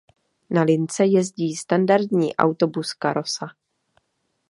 Na 0.49 0.61
lince 0.63 1.05
jezdí 1.05 1.55
standardní 1.55 2.35
autobus 2.35 2.93
Karosa. 2.93 3.47